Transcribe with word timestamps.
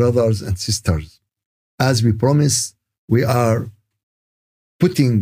brothers 0.00 0.38
and 0.46 0.54
sisters, 0.68 1.06
as 1.90 1.96
we 2.04 2.10
promised, 2.24 2.64
we 3.14 3.22
are 3.42 3.60
putting 4.82 5.18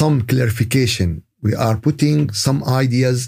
some 0.00 0.16
clarification. 0.30 1.10
We 1.46 1.52
are 1.66 1.76
putting 1.86 2.18
some 2.46 2.60
ideas 2.82 3.18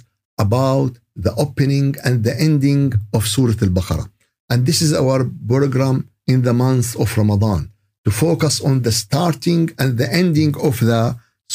about 0.47 0.93
the 1.25 1.33
opening 1.45 1.91
and 2.07 2.15
the 2.27 2.35
ending 2.49 2.87
of 3.17 3.21
Surah 3.35 3.59
Al 3.67 3.73
Baqarah. 3.79 4.09
And 4.51 4.59
this 4.69 4.81
is 4.87 4.91
our 5.03 5.19
program 5.53 5.97
in 6.33 6.39
the 6.47 6.57
month 6.65 6.89
of 7.03 7.09
Ramadan 7.21 7.63
to 8.05 8.11
focus 8.27 8.55
on 8.69 8.75
the 8.87 8.95
starting 9.05 9.63
and 9.81 9.91
the 10.01 10.11
ending 10.23 10.53
of 10.69 10.75
the 10.91 11.03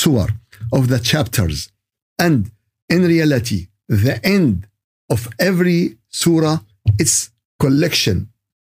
surah, 0.02 0.31
of 0.77 0.84
the 0.91 0.99
chapters. 1.12 1.57
And 2.26 2.40
in 2.95 3.02
reality, 3.15 3.62
the 4.05 4.15
end 4.38 4.55
of 5.13 5.21
every 5.49 5.81
surah 6.21 6.57
is 7.04 7.13
collection 7.63 8.18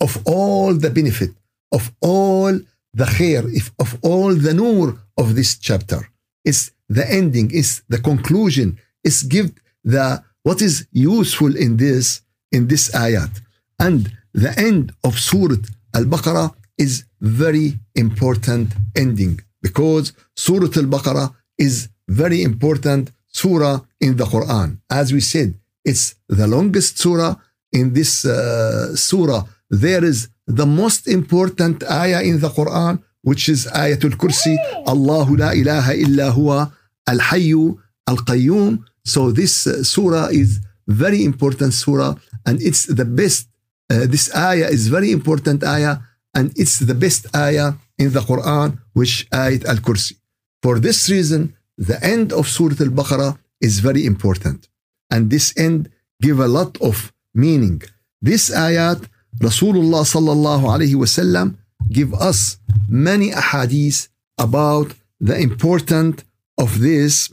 of 0.00 0.12
all 0.24 0.74
the 0.74 0.90
benefit, 0.90 1.32
of 1.72 1.92
all 2.00 2.52
the 3.00 3.04
khair, 3.04 3.44
of 3.78 3.98
all 4.02 4.34
the 4.34 4.54
nur 4.54 4.98
of 5.16 5.34
this 5.34 5.58
chapter. 5.58 6.00
It's 6.44 6.72
the 6.88 7.08
ending, 7.10 7.50
is 7.52 7.82
the 7.88 7.98
conclusion, 7.98 8.78
is 9.04 9.22
give 9.22 9.52
the 9.84 10.22
what 10.42 10.62
is 10.62 10.86
useful 10.92 11.54
in 11.56 11.76
this 11.76 12.22
in 12.50 12.66
this 12.66 12.90
ayat. 12.90 13.30
And 13.78 14.12
the 14.32 14.52
end 14.58 14.92
of 15.04 15.18
Surah 15.18 15.62
Al-Baqarah 15.94 16.54
is 16.78 17.04
very 17.20 17.78
important 17.94 18.72
ending 18.96 19.40
because 19.62 20.12
Surah 20.34 20.72
Al-Baqarah 20.82 21.34
is 21.58 21.88
very 22.08 22.42
important 22.42 23.12
surah 23.28 23.80
in 24.00 24.16
the 24.16 24.24
Quran. 24.24 24.78
As 24.90 25.12
we 25.12 25.20
said, 25.20 25.54
it's 25.84 26.14
the 26.28 26.46
longest 26.46 26.98
surah 26.98 27.36
in 27.72 27.92
this 27.92 28.24
uh, 28.24 28.94
surah. 28.96 29.44
There 29.70 30.04
is 30.04 30.28
the 30.46 30.66
most 30.66 31.06
important 31.06 31.82
ayah 31.88 32.22
in 32.22 32.40
the 32.40 32.48
Quran, 32.48 33.02
which 33.22 33.48
is 33.48 33.66
Ayatul 33.66 34.16
Kursi, 34.16 34.56
Allahu 34.86 35.36
la 35.36 35.50
ilaha 35.52 35.94
illa 35.94 36.32
huwa 36.32 36.72
al-hayyu 37.06 37.78
al-qayyum. 38.08 38.84
So 39.04 39.30
this 39.30 39.66
uh, 39.66 39.82
surah 39.84 40.28
is 40.30 40.60
very 40.86 41.24
important 41.24 41.72
surah 41.72 42.16
and 42.46 42.60
it's 42.60 42.86
the 42.86 43.04
best. 43.04 43.48
Uh, 43.88 44.06
this 44.06 44.34
ayah 44.34 44.68
is 44.68 44.88
very 44.88 45.12
important 45.12 45.62
ayah 45.64 45.98
and 46.34 46.52
it's 46.56 46.78
the 46.78 46.94
best 46.94 47.26
ayah 47.34 47.74
in 47.98 48.12
the 48.12 48.20
Quran, 48.20 48.78
which 48.92 49.28
Ayat 49.30 49.64
al-Kursi. 49.66 50.14
For 50.62 50.78
this 50.78 51.08
reason, 51.10 51.54
the 51.76 51.98
end 52.14 52.32
of 52.32 52.48
Surah 52.48 52.80
Al-Baqarah 52.80 53.38
is 53.60 53.80
very 53.80 54.04
important. 54.06 54.68
And 55.10 55.30
this 55.30 55.46
end 55.56 55.90
give 56.22 56.38
a 56.38 56.48
lot 56.48 56.72
of 56.80 57.12
meaning. 57.34 57.82
This 58.20 58.50
ayat, 58.50 59.00
Rasulullah 59.39 60.03
sallallahu 60.15 60.65
alayhi 60.73 60.95
wasallam 61.03 61.57
give 61.97 62.13
us 62.13 62.57
many 62.89 63.31
ahadith 63.31 64.07
about 64.37 64.93
the 65.19 65.37
important 65.37 66.23
of 66.57 66.79
this 66.79 67.31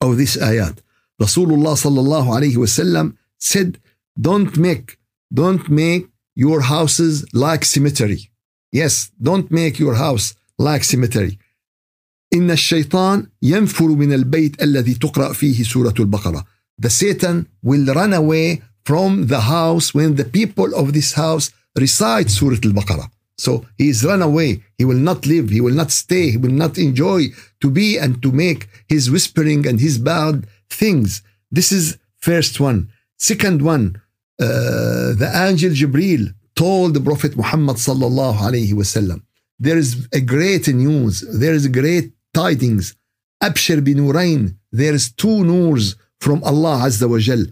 of 0.00 0.16
this 0.16 0.36
ayat. 0.36 0.78
Rasulullah 1.20 1.74
sallallahu 1.84 2.28
alayhi 2.36 2.56
wasallam 2.64 3.16
said, 3.38 3.78
"Don't 4.28 4.56
make, 4.56 4.98
don't 5.32 5.68
make 5.68 6.04
your 6.34 6.60
houses 6.60 7.24
like 7.32 7.64
cemetery. 7.64 8.30
Yes, 8.70 9.10
don't 9.20 9.50
make 9.50 9.78
your 9.78 9.94
house 9.94 10.34
like 10.58 10.84
cemetery. 10.84 11.38
إن 12.34 12.50
الشيطان 12.50 13.26
ينفر 13.42 13.86
من 13.86 14.12
البيت 14.12 14.62
الذي 14.62 14.94
تقرأ 14.94 15.32
فيه 15.32 15.62
سورة 15.62 15.94
البقرة. 16.00 16.44
The 16.78 16.90
Satan 16.90 17.46
will 17.62 17.86
run 17.94 18.12
away 18.12 18.62
from 18.83 19.27
the 19.27 19.41
house 19.41 19.93
when 19.93 20.15
the 20.15 20.25
people 20.25 20.73
of 20.75 20.93
this 20.93 21.13
house 21.13 21.51
recite 21.77 22.29
Surah 22.29 22.59
Al-Baqarah. 22.63 23.09
So 23.37 23.65
he 23.77 23.89
is 23.89 24.03
run 24.03 24.21
away. 24.21 24.63
He 24.77 24.85
will 24.85 25.03
not 25.09 25.25
live. 25.25 25.49
He 25.49 25.61
will 25.61 25.73
not 25.73 25.91
stay. 25.91 26.31
He 26.31 26.37
will 26.37 26.51
not 26.51 26.77
enjoy 26.77 27.21
to 27.61 27.71
be 27.71 27.97
and 27.97 28.21
to 28.23 28.31
make 28.31 28.67
his 28.87 29.09
whispering 29.09 29.65
and 29.67 29.79
his 29.79 29.97
bad 29.97 30.47
things. 30.69 31.21
This 31.49 31.71
is 31.71 31.97
first 32.17 32.59
one. 32.59 32.89
Second 33.17 33.61
one, 33.61 34.01
uh, 34.39 35.13
the 35.21 35.31
angel 35.33 35.71
Jibril 35.71 36.33
told 36.55 36.93
the 36.93 37.01
Prophet 37.01 37.35
Muhammad 37.35 37.77
sallallahu 37.77 38.37
alayhi 38.37 38.73
wasallam, 38.73 39.21
there 39.59 39.77
is 39.77 40.07
a 40.13 40.21
great 40.21 40.67
news. 40.67 41.21
There 41.21 41.53
is 41.53 41.67
great 41.67 42.11
tidings. 42.33 42.95
Abshir 43.43 43.79
binurayn. 43.81 44.55
There 44.71 44.93
is 44.93 45.11
two 45.11 45.43
noors 45.43 45.95
from 46.19 46.43
Allah 46.43 46.77
Azza 46.87 47.07
wa 47.09 47.19
Jal. 47.19 47.43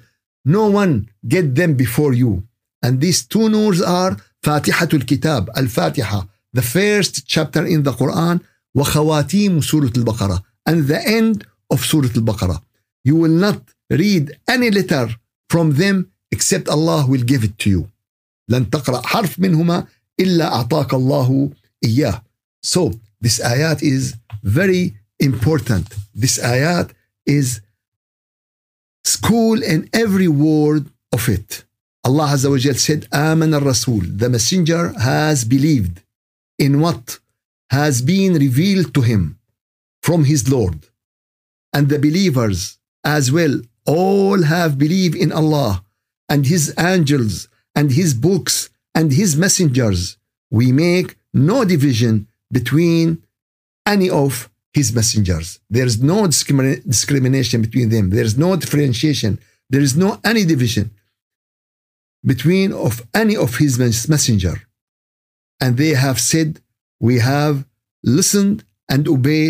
No 0.49 0.67
one 0.71 1.09
get 1.27 1.55
them 1.55 1.75
before 1.75 2.13
you. 2.13 2.45
And 2.83 3.01
these 3.01 3.27
two 3.27 3.49
noors 3.49 3.81
are 3.81 4.17
Fatihatul 4.43 5.07
Kitab, 5.07 5.51
Al-Fatiha, 5.57 6.23
the 6.53 6.63
first 6.63 7.27
chapter 7.27 7.65
in 7.65 7.83
the 7.83 7.93
Quran, 7.93 8.43
wa 8.75 8.85
khawatim 8.85 9.65
Surah 9.65 9.93
Al-Baqarah, 9.97 10.41
and 10.67 10.87
the 10.87 11.01
end 11.07 11.47
of 11.71 11.81
Surah 11.85 12.09
Al-Baqarah. 12.15 12.61
You 13.05 13.17
will 13.17 13.37
not 13.47 13.61
read 13.91 14.39
any 14.49 14.71
letter 14.71 15.09
from 15.49 15.73
them 15.73 16.11
except 16.31 16.69
Allah 16.69 17.07
will 17.07 17.23
give 17.23 17.45
it 17.45 17.59
to 17.61 17.71
you. 17.71 17.91
لن 18.51 18.71
تقرأ 18.71 19.07
حرف 19.07 19.39
منهما 19.41 19.87
إلا 20.21 20.53
أعطاك 20.53 20.95
الله 20.95 21.51
إياه. 21.85 22.23
So 22.63 22.93
this 23.21 23.41
ayat 23.41 23.83
is 23.83 24.15
very 24.43 24.95
important. 25.19 25.95
This 26.15 26.39
ayat 26.39 26.91
is 27.27 27.61
school 29.18 29.58
in 29.74 29.90
every 30.04 30.28
word 30.28 30.84
of 31.18 31.24
it. 31.30 31.64
Allah 32.08 32.28
Azza 32.36 32.50
wa 32.50 32.58
Jal 32.58 32.76
said, 32.76 33.08
Aman 33.12 33.54
al-Rasul, 33.54 34.04
the 34.22 34.30
messenger 34.30 34.84
has 35.00 35.38
believed 35.56 36.02
in 36.58 36.80
what 36.84 37.20
has 37.72 38.02
been 38.02 38.34
revealed 38.34 38.94
to 38.94 39.02
him 39.02 39.24
from 40.02 40.24
his 40.32 40.42
Lord. 40.56 40.80
And 41.74 41.90
the 41.90 42.00
believers 42.00 42.80
as 43.04 43.32
well, 43.32 43.62
all 43.86 44.44
have 44.44 44.78
believed 44.78 45.16
in 45.16 45.32
Allah 45.32 45.84
and 46.28 46.46
his 46.46 46.74
angels 46.78 47.48
and 47.76 47.92
his 47.92 48.14
books 48.14 48.70
and 48.94 49.12
his 49.12 49.36
messengers. 49.36 50.18
We 50.52 50.72
make 50.72 51.18
no 51.34 51.66
division 51.66 52.28
between 52.52 53.24
any 53.86 54.10
of 54.10 54.50
his 54.80 54.90
messengers. 55.00 55.48
There 55.76 55.88
is 55.92 55.98
no 56.14 56.18
discrimi- 56.34 56.82
discrimination 56.96 57.60
between 57.68 57.88
them. 57.96 58.06
There 58.16 58.28
is 58.32 58.38
no 58.46 58.50
differentiation. 58.62 59.32
There 59.72 59.86
is 59.88 59.94
no 60.04 60.10
any 60.32 60.44
division 60.54 60.86
between 62.32 62.70
of 62.88 62.94
any 63.24 63.36
of 63.46 63.52
his 63.62 63.74
mes- 63.82 64.08
messenger. 64.16 64.56
And 65.64 65.72
they 65.82 65.94
have 66.06 66.20
said, 66.32 66.50
We 67.08 67.16
have 67.34 67.56
listened 68.18 68.58
and 68.94 69.04
obey 69.16 69.46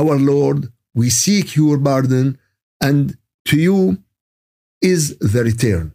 our 0.00 0.16
Lord. 0.32 0.60
We 1.00 1.08
seek 1.24 1.46
your 1.60 1.78
pardon, 1.88 2.26
and 2.88 3.02
to 3.48 3.56
you 3.66 3.80
is 4.92 5.02
the 5.32 5.42
return. 5.50 5.86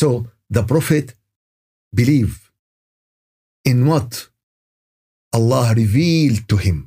So 0.00 0.08
the 0.56 0.64
Prophet 0.72 1.06
believe 2.00 2.34
in 3.70 3.78
what 3.90 4.10
Allah 5.38 5.66
revealed 5.84 6.42
to 6.50 6.56
him. 6.66 6.78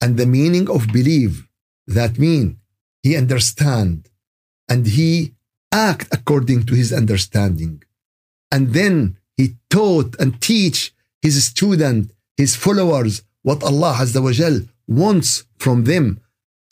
And 0.00 0.16
the 0.16 0.26
meaning 0.26 0.68
of 0.70 0.92
believe, 0.92 1.48
that 1.86 2.18
mean 2.18 2.58
he 3.02 3.16
understand 3.16 4.08
and 4.68 4.86
he 4.86 5.34
act 5.72 6.08
according 6.12 6.64
to 6.66 6.74
his 6.74 6.92
understanding. 6.92 7.82
And 8.50 8.72
then 8.72 9.16
he 9.36 9.56
taught 9.70 10.16
and 10.18 10.40
teach 10.40 10.92
his 11.22 11.44
student, 11.44 12.12
his 12.36 12.56
followers, 12.56 13.22
what 13.42 13.62
Allah 13.62 13.94
Azza 14.00 14.20
wa 14.22 14.66
wants 14.88 15.44
from 15.58 15.84
them. 15.84 16.20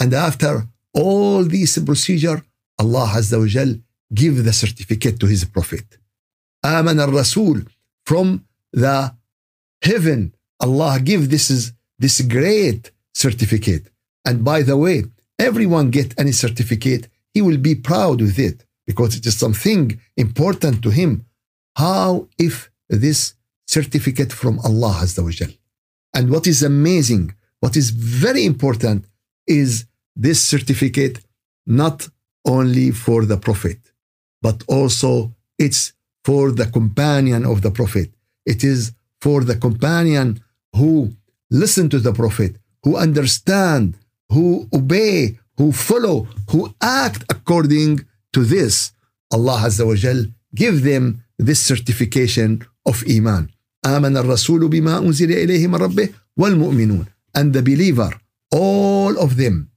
And 0.01 0.13
after 0.13 0.67
all 0.93 1.45
this 1.45 1.79
procedure, 1.79 2.45
Allah 2.79 3.09
Azza 3.19 3.39
wa 3.39 3.75
give 4.13 4.45
the 4.45 4.53
certificate 4.53 5.19
to 5.21 5.27
his 5.27 5.45
prophet. 5.45 5.87
Aman 6.65 6.99
al-Rasul 6.99 7.63
from 8.05 8.45
the 8.73 9.15
heaven, 9.83 10.35
Allah 10.61 10.99
give 11.01 11.31
this 11.31 11.51
is 11.51 11.73
this 11.99 12.21
great 12.23 12.91
certificate. 13.15 13.91
And 14.25 14.45
by 14.45 14.63
the 14.63 14.77
way, 14.77 15.05
everyone 15.39 15.91
get 15.91 16.19
any 16.19 16.33
certificate, 16.33 17.09
he 17.33 17.43
will 17.43 17.59
be 17.59 17.75
proud 17.75 18.21
with 18.21 18.39
it 18.39 18.65
because 18.87 19.17
it 19.17 19.25
is 19.27 19.37
something 19.39 20.01
important 20.17 20.83
to 20.83 20.91
him. 20.91 21.25
How 21.77 22.29
if 22.39 22.71
this 22.89 23.35
certificate 23.67 24.33
from 24.33 24.59
Allah 24.61 25.01
Azza 25.03 25.23
wa 25.23 25.31
Jal? 25.31 25.51
And 26.15 26.31
what 26.31 26.47
is 26.47 26.63
amazing, 26.63 27.35
what 27.61 27.77
is 27.77 27.91
very 27.91 28.45
important 28.45 29.07
is 29.47 29.87
this 30.15 30.41
certificate 30.43 31.21
not 31.67 32.09
only 32.45 32.91
for 32.91 33.25
the 33.25 33.37
Prophet, 33.37 33.79
but 34.43 34.63
also 34.69 35.35
it's 35.59 35.93
for 36.25 36.53
the 36.53 36.67
companion 36.67 37.45
of 37.45 37.63
the 37.63 37.71
Prophet. 37.71 38.13
It 38.47 38.63
is 38.63 38.93
for 39.21 39.43
the 39.43 39.57
companion 39.57 40.43
who 40.77 41.13
listen 41.51 41.89
to 41.89 41.99
the 41.99 42.13
Prophet, 42.13 42.57
who 42.84 42.96
understand, 42.96 43.96
who 44.30 44.68
obey, 44.74 45.40
who 45.58 45.72
follow, 45.72 46.28
who 46.52 46.74
act 46.82 47.24
according 47.30 48.06
to 48.34 48.44
this. 48.44 48.92
Allah 49.32 49.60
Azza 49.68 49.86
wa 49.86 49.96
Jal 49.96 50.26
give 50.56 50.84
them 50.84 51.24
this 51.38 51.60
certification 51.60 52.66
of 52.86 53.04
Iman. 53.08 53.50
آمن 53.86 54.18
الرسول 54.18 54.68
بما 54.68 54.98
أنزل 54.98 55.32
إليه 55.32 55.68
من 55.68 55.76
ربه 55.76 56.10
والمؤمنون 56.38 57.06
and 57.38 57.54
the 57.54 57.62
believer 57.62 58.12
all 58.54 59.18
of 59.18 59.38
them 59.38 59.70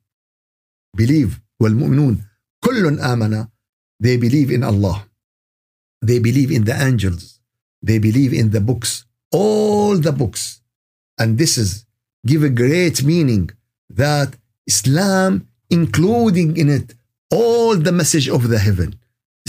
believe 0.96 1.40
والمؤمنون 1.60 2.24
كل 2.64 2.98
آمن 3.00 3.46
they 4.02 4.16
believe 4.16 4.50
in 4.50 4.64
Allah 4.64 5.06
they 6.04 6.18
believe 6.18 6.50
in 6.50 6.64
the 6.64 6.74
angels 6.74 7.38
they 7.82 7.98
believe 7.98 8.32
in 8.32 8.50
the 8.50 8.60
books 8.60 9.04
all 9.32 9.96
the 9.98 10.12
books 10.12 10.60
and 11.18 11.38
this 11.38 11.56
is 11.56 11.85
give 12.29 12.43
a 12.43 12.57
great 12.63 12.97
meaning 13.11 13.45
that 14.03 14.29
Islam 14.73 15.31
including 15.79 16.49
in 16.61 16.67
it 16.77 16.87
all 17.39 17.71
the 17.87 17.95
message 18.01 18.27
of 18.37 18.41
the 18.51 18.59
heaven 18.67 18.89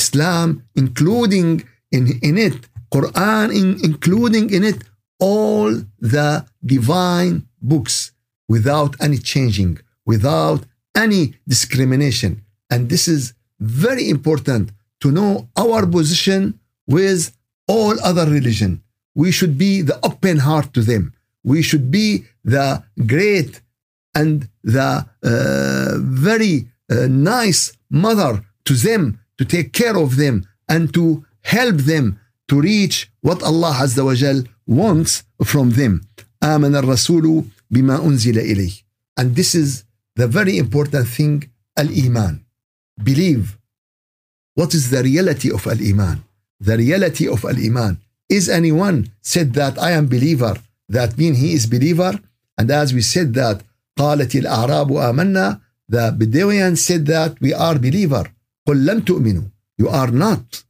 Islam 0.02 0.46
including 0.82 1.50
in, 1.96 2.04
in 2.28 2.36
it 2.48 2.58
Quran 2.94 3.46
in, 3.60 3.68
including 3.84 4.50
in 4.50 4.64
it 4.64 4.82
all 5.18 5.70
the 5.98 6.46
divine 6.64 7.46
books 7.60 8.12
without 8.48 8.96
any 9.00 9.18
changing, 9.18 9.78
without 10.06 10.64
any 10.96 11.34
discrimination. 11.46 12.42
And 12.70 12.88
this 12.88 13.08
is 13.08 13.34
very 13.60 14.08
important 14.08 14.72
to 15.00 15.10
know 15.10 15.48
our 15.56 15.86
position 15.86 16.58
with 16.86 17.36
all 17.66 17.94
other 18.00 18.26
religion. 18.26 18.82
We 19.14 19.30
should 19.32 19.58
be 19.58 19.82
the 19.82 19.98
open 20.04 20.38
heart 20.38 20.72
to 20.74 20.82
them. 20.82 21.12
We 21.43 21.61
should 21.61 21.91
be 21.91 22.25
the 22.43 22.83
great 23.05 23.61
and 24.15 24.47
the 24.63 25.05
uh, 25.23 25.97
very 25.97 26.67
uh, 26.89 27.07
nice 27.09 27.73
mother 27.89 28.43
to 28.65 28.73
them, 28.73 29.19
to 29.37 29.45
take 29.45 29.73
care 29.73 29.97
of 29.97 30.15
them 30.15 30.47
and 30.69 30.93
to 30.93 31.25
help 31.41 31.77
them 31.77 32.19
to 32.47 32.61
reach 32.61 33.11
what 33.21 33.43
Allah 33.43 33.73
Azza 33.83 34.03
wa 34.05 34.13
Jal 34.15 34.43
wants 34.67 35.23
from 35.43 35.71
them. 35.71 36.01
آمن 36.43 36.75
الرسول 36.75 37.45
بما 37.71 37.97
أنزل 38.05 38.37
إليه. 38.39 38.83
And 39.17 39.35
this 39.35 39.55
is 39.55 39.83
the 40.15 40.27
very 40.27 40.57
important 40.57 41.07
thing, 41.07 41.49
al-iman. 41.77 42.45
Believe. 43.01 43.57
What 44.55 44.73
is 44.73 44.89
the 44.89 45.01
reality 45.03 45.51
of 45.51 45.65
al-iman? 45.65 46.23
The 46.59 46.77
reality 46.77 47.27
of 47.27 47.43
al-iman. 47.45 47.97
Is 48.29 48.49
anyone 48.49 49.11
said 49.21 49.53
that 49.53 49.77
I 49.79 49.91
am 49.91 50.07
believer, 50.07 50.55
that 50.89 51.17
mean 51.17 51.35
he 51.35 51.53
is 51.53 51.65
believer? 51.65 52.19
And 52.57 52.69
as 52.71 52.93
we 52.93 53.01
said 53.01 53.33
that, 53.33 53.63
قالت 53.97 54.35
الأعراب 54.35 54.91
آمنا, 54.91 55.61
the 55.89 56.15
Bedouins 56.17 56.83
said 56.83 57.05
that 57.05 57.39
we 57.41 57.53
are 57.53 57.77
believer. 57.77 58.25
قل 58.67 58.85
لم 58.85 59.01
تؤمنوا. 59.05 59.51
You 59.77 59.89
are 59.89 60.11
not. 60.11 60.63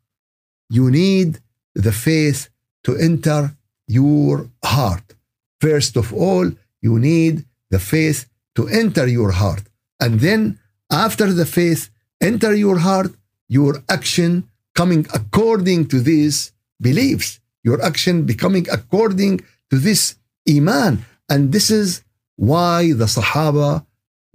You 0.70 0.90
need 0.90 1.40
the 1.76 1.92
faith 1.92 2.50
to 2.84 2.96
enter 2.98 3.56
your 3.88 4.50
heart. 4.64 5.16
First 5.62 5.96
of 5.98 6.14
all, 6.14 6.52
you 6.82 7.00
need 7.00 7.46
the 7.70 7.80
faith 7.80 8.28
to 8.56 8.68
enter 8.68 9.08
your 9.08 9.32
heart. 9.32 9.64
And 10.00 10.20
then, 10.20 10.60
after 10.92 11.32
the 11.32 11.46
faith, 11.46 11.90
enter 12.22 12.54
your 12.54 12.80
heart, 12.80 13.12
your 13.48 13.84
action 13.90 14.50
coming 14.76 15.06
according 15.14 15.88
to 15.92 16.00
these 16.00 16.52
beliefs, 16.82 17.40
your 17.64 17.82
action 17.82 18.24
becoming 18.24 18.66
according 18.70 19.42
to 19.70 19.78
this 19.78 20.16
Iman. 20.50 21.06
And 21.30 21.52
this 21.52 21.70
is 21.72 22.04
why 22.36 22.94
the 22.94 23.06
Sahaba 23.06 23.86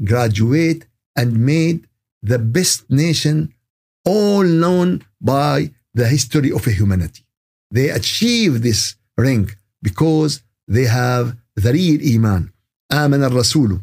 graduate 0.05 0.87
and 1.17 1.39
made 1.39 1.87
the 2.23 2.39
best 2.39 2.91
nation 2.91 3.55
all 4.05 4.43
known 4.43 5.05
by 5.21 5.71
the 5.95 6.07
history 6.09 6.51
of 6.53 6.65
humanity. 6.65 7.25
They 7.71 7.91
achieve 7.91 8.63
this 8.63 8.97
rank 9.17 9.57
because 9.83 10.43
they 10.67 10.85
have 10.85 11.37
the 11.57 11.73
real 11.73 12.01
إيمان 12.01 12.49
آمن 12.93 13.25
الرسول 13.25 13.81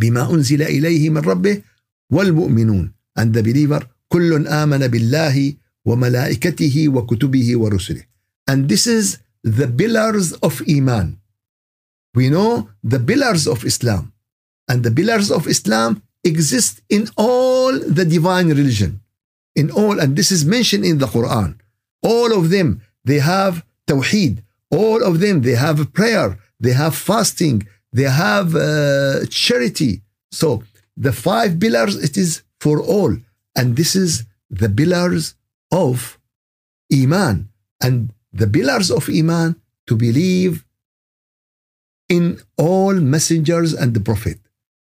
بما 0.00 0.30
أنزل 0.34 0.62
إليه 0.62 1.10
من 1.10 1.20
ربه 1.20 1.62
والمؤمنون 2.12 2.92
and 3.18 3.34
the 3.34 3.42
believer 3.42 3.84
كل 4.08 4.46
آمن 4.46 4.86
بالله 4.88 5.54
وملائكته 5.84 6.88
وكتبه 6.88 7.56
ورسله 7.56 8.02
and 8.50 8.68
this 8.68 8.86
is 8.86 9.18
the 9.43 9.67
pillars 9.67 10.33
of 10.33 10.61
Iman. 10.67 11.19
We 12.13 12.29
know 12.29 12.69
the 12.83 12.99
pillars 12.99 13.47
of 13.47 13.63
Islam. 13.65 14.13
And 14.67 14.83
the 14.83 14.91
pillars 14.91 15.31
of 15.31 15.47
Islam 15.47 16.03
exist 16.23 16.81
in 16.89 17.09
all 17.17 17.71
the 17.71 18.05
divine 18.05 18.49
religion. 18.49 19.01
In 19.55 19.71
all 19.71 19.99
and 19.99 20.15
this 20.15 20.31
is 20.31 20.45
mentioned 20.45 20.85
in 20.85 20.97
the 20.99 21.07
Quran. 21.07 21.59
All 22.03 22.31
of 22.33 22.49
them 22.49 22.81
they 23.05 23.19
have 23.19 23.65
tawheed. 23.87 24.43
All 24.71 25.03
of 25.03 25.19
them 25.19 25.41
they 25.41 25.55
have 25.55 25.93
prayer. 25.93 26.37
They 26.59 26.73
have 26.73 26.95
fasting. 26.95 27.67
They 27.91 28.09
have 28.25 28.55
uh, 28.55 29.25
charity. 29.29 30.01
So 30.31 30.63
the 30.95 31.13
five 31.13 31.59
pillars 31.59 31.95
it 31.95 32.17
is 32.17 32.43
for 32.59 32.81
all. 32.81 33.15
And 33.55 33.75
this 33.75 33.95
is 33.95 34.25
the 34.49 34.69
pillars 34.69 35.35
of 35.71 36.19
iman. 36.93 37.49
And 37.81 38.11
the 38.31 38.47
pillars 38.47 38.91
of 38.91 39.09
Iman 39.09 39.55
to 39.87 39.95
believe 39.95 40.65
in 42.09 42.39
all 42.57 42.93
messengers 42.93 43.73
and 43.73 43.93
the 43.93 43.99
prophet. 43.99 44.39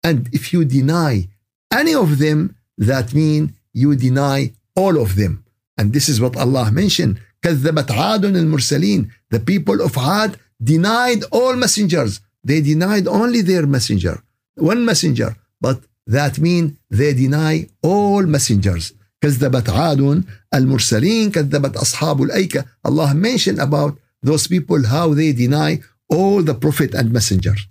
And 0.02 0.28
if 0.32 0.52
you 0.52 0.64
deny 0.64 1.28
any 1.72 1.94
of 1.94 2.18
them, 2.18 2.56
that 2.78 3.14
means 3.14 3.50
you 3.72 3.94
deny 3.96 4.52
all 4.74 5.00
of 5.00 5.16
them. 5.16 5.44
And 5.78 5.92
this 5.92 6.08
is 6.08 6.20
what 6.20 6.36
Allah 6.36 6.70
mentioned. 6.70 7.20
كذبت 7.42 7.90
عاد 7.90 8.24
المرسلين 8.24 9.10
The 9.30 9.40
people 9.40 9.80
of 9.80 9.96
Aad 9.96 10.38
denied 10.62 11.24
all 11.30 11.56
messengers. 11.56 12.20
They 12.44 12.60
denied 12.60 13.06
only 13.08 13.40
their 13.42 13.66
messenger. 13.66 14.22
One 14.56 14.84
messenger. 14.84 15.36
But 15.60 15.82
that 16.06 16.38
means 16.38 16.72
they 16.90 17.14
deny 17.14 17.68
all 17.82 18.22
messengers. 18.26 18.92
كذبت 19.22 19.70
عاد 19.70 20.24
المرسلين 20.54 21.30
كذبت 21.30 21.76
أصحاب 21.76 22.22
الأيكة 22.22 22.64
Allah 22.88 23.14
mentioned 23.14 23.58
about 23.58 23.98
those 24.26 24.46
people 24.46 24.82
how 24.86 25.14
they 25.14 25.32
deny 25.32 25.80
all 26.08 26.42
the 26.42 26.54
prophet 26.54 26.94
and 26.94 27.12
messengers 27.12 27.68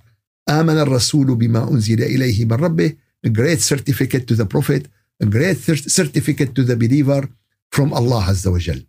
آمن 0.50 0.78
الرسول 0.78 1.36
بما 1.36 1.72
أنزل 1.72 2.04
إليه 2.04 2.46
من 2.46 2.54
ربه 2.54 2.96
a 3.26 3.30
great 3.30 3.62
certificate 3.62 4.28
to 4.28 4.36
the 4.36 4.46
prophet 4.46 4.88
a 5.24 5.26
great 5.26 5.58
certificate 6.00 6.56
to 6.56 6.64
the 6.64 6.76
believer 6.76 7.30
from 7.72 7.94
Allah 7.94 8.24
عز 8.30 8.48
وجل 8.48 8.86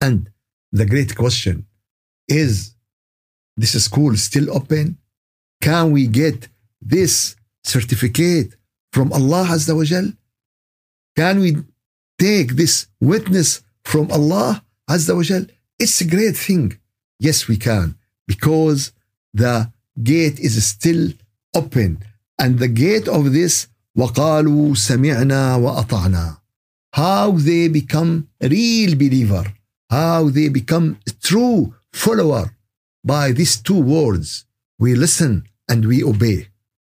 and 0.00 0.30
the 0.72 0.86
great 0.86 1.16
question 1.16 1.66
is 2.28 2.74
this 3.56 3.84
school 3.84 4.16
still 4.16 4.48
open? 4.50 4.96
Can 5.60 5.90
we 5.90 6.06
get 6.06 6.48
this 6.80 7.36
certificate 7.64 8.54
from 8.92 9.12
Allah 9.12 9.46
wa 9.50 9.84
Jal? 9.84 10.12
Can 11.19 11.39
we 11.39 11.57
take 12.19 12.55
this 12.55 12.87
witness 12.99 13.61
from 13.83 14.11
Allah 14.11 14.63
Azza 14.89 15.15
wa 15.15 15.23
Jal? 15.23 15.45
It's 15.79 16.01
a 16.01 16.05
great 16.05 16.37
thing. 16.37 16.77
Yes, 17.19 17.47
we 17.47 17.57
can 17.57 17.95
because 18.27 18.91
the 19.33 19.71
gate 20.03 20.39
is 20.39 20.55
still 20.65 21.11
open 21.55 22.03
and 22.39 22.59
the 22.59 22.67
gate 22.67 23.07
of 23.07 23.31
this 23.33 23.67
وقالوا 23.97 24.75
سمعنا 24.75 25.55
وأطعنا 25.55 26.37
how 26.95 27.31
they 27.31 27.67
become 27.69 28.27
real 28.41 28.95
believer 28.95 29.45
how 29.89 30.29
they 30.29 30.49
become 30.49 30.97
true 31.21 31.73
follower 31.93 32.53
by 33.05 33.31
these 33.31 33.55
two 33.61 33.79
words 33.79 34.45
we 34.79 34.95
listen 34.95 35.43
and 35.69 35.85
we 35.85 36.03
obey 36.03 36.47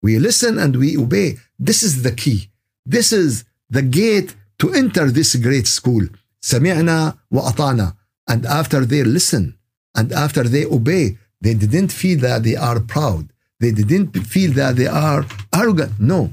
we 0.02 0.20
listen 0.20 0.58
and 0.58 0.76
we 0.78 0.98
obey 0.98 1.38
this 1.60 1.84
is 1.84 2.04
the 2.04 2.12
key 2.12 2.50
this 2.86 3.12
is 3.12 3.44
the 3.70 3.82
gate 3.82 4.36
to 4.60 4.74
enter 4.74 5.12
this 5.12 5.36
great 5.36 5.68
school 5.68 6.08
سمعنا 6.42 7.18
وأطعنا 7.32 7.94
and 8.32 8.46
after 8.46 8.86
they 8.86 9.04
listen 9.04 9.56
and 9.98 10.12
after 10.12 10.44
they 10.44 10.66
obey 10.66 11.18
they 11.42 11.54
didn't 11.54 11.92
feel 11.92 12.20
that 12.20 12.44
they 12.44 12.56
are 12.56 12.80
proud 12.80 13.24
they 13.60 13.72
didn't 13.72 14.14
feel 14.34 14.52
that 14.54 14.76
they 14.76 14.88
are 14.88 15.26
arrogant 15.54 15.94
no 16.00 16.32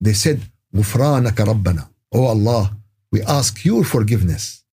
they 0.00 0.12
said 0.12 0.40
غفرانك 0.74 1.40
ربنا 1.40 1.88
oh 2.14 2.26
Allah 2.26 2.76
we 3.12 3.22
ask 3.22 3.64
your 3.64 3.84
forgiveness 3.84 4.64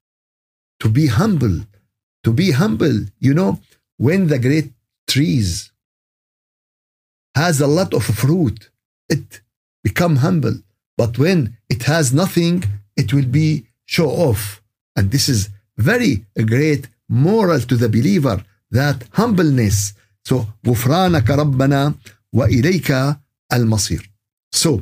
to 0.79 0.89
be 0.89 1.07
humble 1.07 1.57
to 2.24 2.33
be 2.33 2.51
humble 2.51 2.97
you 3.19 3.33
know 3.33 3.59
when 3.97 4.27
the 4.27 4.39
great 4.39 4.69
trees 5.07 5.71
has 7.35 7.62
a 7.62 7.67
lot 7.67 7.93
of 7.93 8.03
fruit 8.03 8.69
it 9.09 9.41
become 9.83 10.15
humble 10.17 10.57
but 10.97 11.17
when 11.17 11.39
it 11.69 11.83
has 11.83 12.13
nothing 12.13 12.63
it 12.95 13.13
will 13.13 13.29
be 13.41 13.65
show 13.85 14.09
off 14.09 14.62
and 14.95 15.12
this 15.12 15.27
is 15.29 15.50
very 15.77 16.25
a 16.35 16.43
great 16.43 16.88
moral 17.09 17.59
to 17.59 17.75
the 17.75 17.89
believer 17.89 18.43
that 18.71 19.03
humbleness 19.13 19.93
so 20.24 20.47
غفرانك 20.65 21.29
ربنا 21.29 21.93
وإليك 22.33 23.17
المصير 23.53 24.09
so 24.55 24.79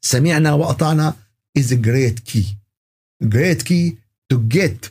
سمعنا 0.00 0.52
وأطعنا 0.52 1.16
is 1.58 1.70
a 1.72 1.76
great 1.76 2.24
key 2.24 2.56
great 3.28 3.64
key 3.64 3.98
to 4.30 4.38
get 4.38 4.90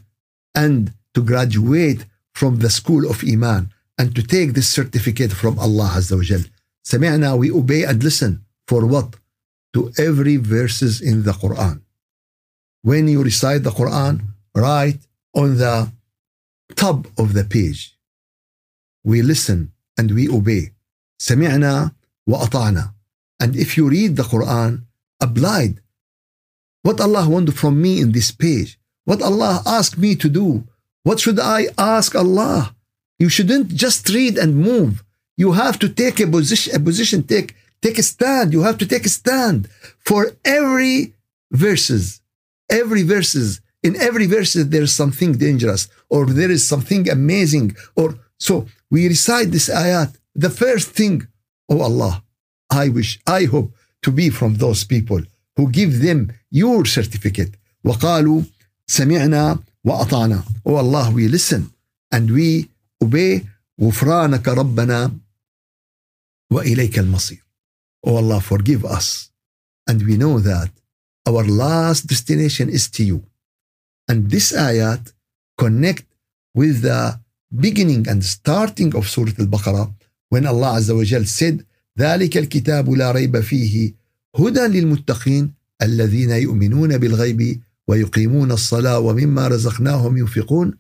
and 0.56 0.94
to 1.14 1.22
graduate 1.24 2.06
from 2.34 2.60
the 2.60 2.70
school 2.70 3.10
of 3.10 3.24
Iman 3.24 3.70
and 3.98 4.16
to 4.16 4.24
take 4.24 4.54
this 4.54 4.70
certificate 4.70 5.32
from 5.32 5.60
Allah 5.60 5.90
Azza 5.98 6.16
wa 6.18 6.24
Jal. 6.24 6.44
سمعنا, 6.84 7.38
we 7.38 7.52
obey 7.52 7.84
and 7.84 8.04
listen. 8.04 8.42
For 8.68 8.86
what? 8.86 9.16
To 9.76 9.92
every 9.98 10.36
verses 10.38 11.00
in 11.00 11.24
the 11.24 11.32
Quran. 11.32 11.82
When 12.82 13.08
you 13.08 13.24
recite 13.24 13.64
the 13.64 13.70
Quran, 13.70 14.22
write 14.54 15.00
on 15.34 15.58
the 15.58 15.92
top 16.76 17.08
of 17.18 17.34
the 17.34 17.46
page. 17.46 17.98
We 19.04 19.22
listen 19.22 19.72
and 19.98 20.12
we 20.12 20.28
obey. 20.28 20.74
سمعنا 21.22 21.92
وأطعنا. 22.28 22.94
And 23.40 23.56
if 23.56 23.78
you 23.78 23.90
read 23.90 24.16
the 24.16 24.24
Quran, 24.24 24.84
applied 25.22 25.82
what 26.84 27.00
Allah 27.00 27.30
wanted 27.30 27.58
from 27.58 27.82
me 27.82 28.02
in 28.02 28.12
this 28.12 28.32
page, 28.32 28.80
what 29.06 29.22
Allah 29.22 29.62
asked 29.66 29.98
me 29.98 30.16
to 30.16 30.30
do, 30.30 30.68
what 31.04 31.20
should 31.20 31.40
I 31.40 31.68
ask 31.78 32.16
Allah? 32.16 32.76
You 33.20 33.30
shouldn't 33.30 33.70
just 33.70 34.10
read 34.10 34.38
and 34.38 34.58
move. 34.58 35.04
You 35.38 35.54
have 35.54 35.78
to 35.80 35.90
take 35.90 36.20
a 36.20 36.28
position, 36.28 36.76
a 36.76 36.80
position, 36.80 37.24
take, 37.24 37.56
take 37.82 37.98
a 37.98 38.04
stand. 38.04 38.54
You 38.54 38.62
have 38.64 38.78
to 38.80 38.88
take 38.88 39.06
a 39.06 39.10
stand 39.10 39.70
for 40.00 40.22
every 40.46 41.14
verses, 41.52 42.22
every 42.70 43.04
verses. 43.04 43.62
In 43.84 43.96
every 43.96 44.28
verse, 44.28 44.54
there 44.54 44.84
is 44.84 44.94
something 44.94 45.32
dangerous 45.34 45.88
or 46.10 46.26
there 46.26 46.52
is 46.52 46.68
something 46.68 47.10
amazing. 47.10 47.76
Or 47.96 48.16
so 48.38 48.68
we 48.92 49.08
recite 49.08 49.50
this 49.52 49.70
ayat. 49.70 50.16
The 50.36 50.52
first 50.52 50.90
thing, 50.92 51.28
oh 51.70 51.82
Allah, 51.82 52.24
I 52.70 52.90
wish, 52.90 53.20
I 53.26 53.46
hope 53.46 53.74
to 54.04 54.12
be 54.12 54.30
from 54.30 54.56
those 54.56 54.84
people 54.84 55.22
who 55.56 55.70
give 55.72 56.02
them 56.02 56.32
your 56.50 56.86
certificate. 56.86 57.56
وقالوا 57.84 58.44
سمعنا 58.88 59.60
وأطعنا. 59.84 60.44
Oh 60.66 60.76
Allah, 60.76 61.12
we 61.12 61.28
listen 61.28 61.72
and 62.12 62.30
we 62.32 62.70
obey 63.02 63.46
غفرانك 63.82 64.48
ربنا 64.48 65.12
وإليك 66.52 67.00
المصير. 67.00 67.45
Oh 68.07 68.17
Allah, 68.23 68.41
forgive 68.41 68.85
us. 68.85 69.09
And 69.89 69.99
we 70.07 70.17
know 70.17 70.39
that 70.39 70.71
our 71.29 71.45
last 71.45 72.07
destination 72.07 72.69
is 72.69 72.89
to 72.97 73.03
you. 73.11 73.19
And 74.09 74.31
this 74.31 74.53
ayat 74.53 75.03
connect 75.59 76.07
with 76.55 76.83
the 76.83 77.19
beginning 77.65 78.07
and 78.09 78.25
starting 78.25 78.95
of 78.95 79.09
Surah 79.09 79.37
Al-Baqarah 79.39 79.93
when 80.29 80.47
Allah 80.47 80.79
Azza 80.79 80.95
wa 80.97 81.05
Jal 81.05 81.27
said 81.27 81.65
ذلك 81.99 82.37
الكتاب 82.37 82.91
لا 82.91 83.13
ريب 83.13 83.41
فيه 83.41 83.95
هدى 84.37 84.61
للمتقين 84.61 85.53
الذين 85.83 86.31
يؤمنون 86.31 86.99
بالغيب 86.99 87.61
ويقيمون 87.89 88.53
الصلاة 88.53 88.99
ومما 88.99 89.49
رزقناهم 89.49 90.17
ينفقون 90.17 90.75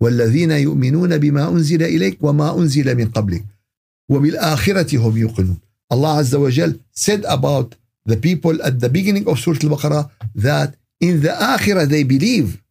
والذين 0.00 0.50
يؤمنون 0.50 1.18
بما 1.18 1.48
أنزل 1.48 1.82
إليك 1.82 2.18
وما 2.24 2.58
أنزل 2.58 2.94
من 2.94 3.08
قبلك 3.10 3.44
وبالآخرة 4.08 4.98
هم 4.98 5.16
يوقنون 5.16 5.58
Allah 5.89 6.13
Azza 6.21 6.39
wa 6.39 6.49
Jal 6.49 6.73
said 6.91 7.23
about 7.25 7.75
the 8.05 8.17
people 8.17 8.61
at 8.63 8.79
the 8.79 8.89
beginning 8.89 9.27
of 9.27 9.39
Surah 9.39 9.59
Al-Baqarah 9.63 10.09
that 10.35 10.75
in 10.99 11.21
the 11.21 11.29
Akhirah 11.29 11.87
they 11.87 12.03
believe. 12.03 12.61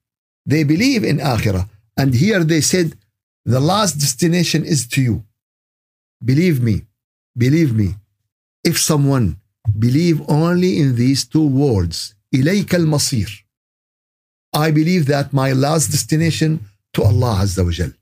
They 0.46 0.62
believe 0.64 1.04
in 1.04 1.18
Akhirah. 1.18 1.68
And 1.96 2.14
here 2.14 2.42
they 2.44 2.60
said 2.60 2.94
the 3.44 3.60
last 3.60 3.94
destination 4.04 4.64
is 4.64 4.86
to 4.88 5.00
you. 5.02 5.24
Believe 6.24 6.62
me, 6.62 6.82
believe 7.36 7.74
me. 7.74 7.94
If 8.64 8.78
someone 8.78 9.36
believe 9.78 10.18
only 10.28 10.78
in 10.80 10.96
these 10.96 11.24
two 11.24 11.46
words, 11.46 12.14
إليك 12.34 12.74
المصير. 12.74 13.44
I 14.54 14.70
believe 14.70 15.06
that 15.06 15.32
my 15.32 15.52
last 15.52 15.90
destination 15.90 16.60
to 16.94 17.02
Allah 17.02 17.40
Azza 17.42 17.64
wa 17.64 17.70
Jal. 17.70 17.92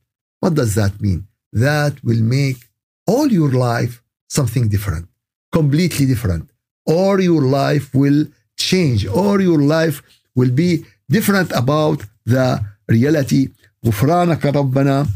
What 0.41 0.55
does 0.55 0.75
that 0.75 1.01
mean? 1.01 1.27
That 1.53 2.03
will 2.05 2.23
make 2.23 2.69
all 3.07 3.29
your 3.29 3.53
life 3.53 4.00
something 4.31 4.69
different, 4.69 5.09
completely 5.53 6.07
different. 6.07 6.51
Or 6.87 7.21
your 7.21 7.43
life 7.43 7.95
will 7.95 8.27
change, 8.57 9.07
or 9.07 9.41
your 9.41 9.61
life 9.61 10.03
will 10.35 10.51
be 10.51 10.85
different 11.09 11.51
about 11.53 12.05
the 12.25 12.61
reality. 12.89 13.49
غفرانك 13.85 14.47
ربنا 14.47 15.09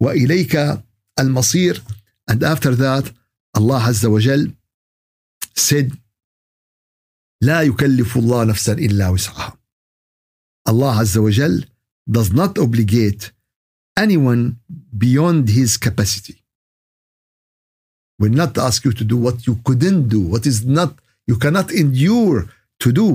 وإليك 0.00 0.82
المصير. 1.20 1.82
And 2.30 2.42
after 2.42 2.74
that, 2.74 3.12
Allah 3.54 3.80
Azza 3.80 4.10
wa 4.10 4.18
Jal 4.18 4.46
said, 5.54 5.92
لا 7.42 7.62
يكلف 7.62 8.16
الله 8.16 8.44
نفسا 8.44 8.72
إلا 8.72 9.08
وسعها. 9.08 9.56
Allah 10.68 11.02
Azza 11.02 11.22
wa 11.22 11.30
Jal 11.30 11.60
does 12.10 12.32
not 12.32 12.58
obligate 12.58 13.32
anyone 13.96 14.56
beyond 14.96 15.48
his 15.48 15.76
capacity. 15.76 16.39
Will 18.21 18.35
not 18.43 18.55
ask 18.67 18.85
you 18.85 18.93
to 18.99 19.05
do 19.13 19.17
what 19.17 19.47
you 19.47 19.55
couldn't 19.65 20.07
do, 20.15 20.21
what 20.33 20.45
is 20.45 20.63
not, 20.63 20.91
you 21.25 21.37
cannot 21.43 21.71
endure 21.71 22.39
to 22.83 22.89
do. 23.01 23.07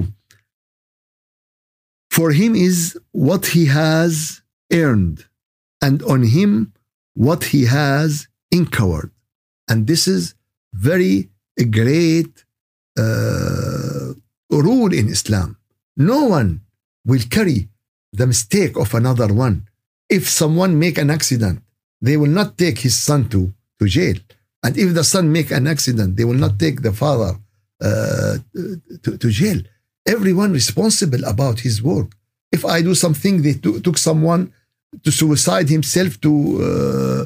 For 2.16 2.32
him 2.32 2.56
is 2.68 2.98
what 3.12 3.46
he 3.54 3.66
has 3.66 4.42
earned, 4.72 5.18
and 5.80 6.02
on 6.02 6.24
him 6.24 6.72
what 7.14 7.44
he 7.52 7.66
has 7.66 8.26
incurred. 8.50 9.12
And 9.68 9.86
this 9.86 10.08
is 10.08 10.34
very 10.74 11.30
great 11.78 12.32
uh, 12.98 14.12
rule 14.50 14.92
in 14.92 15.06
Islam. 15.16 15.56
No 15.96 16.24
one 16.24 16.50
will 17.04 17.22
carry 17.36 17.68
the 18.12 18.26
mistake 18.26 18.76
of 18.76 18.92
another 18.92 19.30
one. 19.32 19.56
If 20.08 20.28
someone 20.28 20.80
make 20.84 20.98
an 20.98 21.10
accident, 21.10 21.62
they 22.00 22.16
will 22.16 22.34
not 22.40 22.58
take 22.58 22.78
his 22.80 22.96
son 22.98 23.28
to, 23.28 23.54
to 23.78 23.86
jail. 23.86 24.16
And 24.65 24.77
if 24.77 24.93
the 24.93 25.03
son 25.03 25.31
make 25.31 25.49
an 25.51 25.65
accident, 25.67 26.17
they 26.17 26.25
will 26.29 26.41
not 26.45 26.59
take 26.59 26.81
the 26.81 26.93
father 26.93 27.31
uh, 27.81 28.37
to, 29.03 29.17
to 29.17 29.27
jail. 29.29 29.59
Everyone 30.05 30.51
responsible 30.51 31.23
about 31.25 31.59
his 31.61 31.81
work. 31.81 32.09
If 32.51 32.65
I 32.65 32.81
do 32.81 32.93
something, 32.95 33.41
they 33.41 33.53
t- 33.53 33.79
took 33.81 33.97
someone 33.97 34.53
to 35.03 35.11
suicide 35.11 35.69
himself 35.69 36.19
to 36.21 36.31
uh, 36.67 37.21